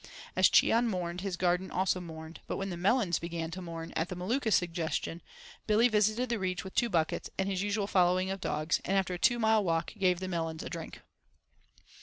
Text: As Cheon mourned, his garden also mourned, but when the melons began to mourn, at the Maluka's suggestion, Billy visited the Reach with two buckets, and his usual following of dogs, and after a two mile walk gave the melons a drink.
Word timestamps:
As 0.35 0.49
Cheon 0.49 0.87
mourned, 0.87 1.21
his 1.21 1.37
garden 1.37 1.69
also 1.69 2.01
mourned, 2.01 2.39
but 2.47 2.57
when 2.57 2.71
the 2.71 2.75
melons 2.75 3.19
began 3.19 3.51
to 3.51 3.61
mourn, 3.61 3.93
at 3.95 4.09
the 4.09 4.15
Maluka's 4.15 4.55
suggestion, 4.55 5.21
Billy 5.67 5.87
visited 5.89 6.27
the 6.27 6.39
Reach 6.39 6.63
with 6.63 6.73
two 6.73 6.89
buckets, 6.89 7.29
and 7.37 7.47
his 7.47 7.61
usual 7.61 7.85
following 7.85 8.31
of 8.31 8.41
dogs, 8.41 8.81
and 8.83 8.97
after 8.97 9.13
a 9.13 9.19
two 9.19 9.37
mile 9.37 9.63
walk 9.63 9.93
gave 9.95 10.19
the 10.19 10.27
melons 10.27 10.63
a 10.63 10.71
drink. 10.71 11.01